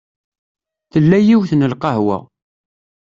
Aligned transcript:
Tella 0.91 1.17
yiwet 1.25 1.51
n 1.55 1.67
lqahwa. 1.71 2.17